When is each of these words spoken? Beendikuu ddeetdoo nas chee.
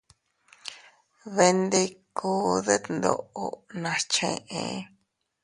Beendikuu 1.35 2.47
ddeetdoo 2.65 3.47
nas 3.83 4.01
chee. 4.13 4.75